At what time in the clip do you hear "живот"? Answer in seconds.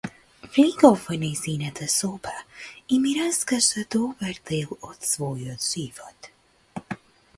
5.77-6.31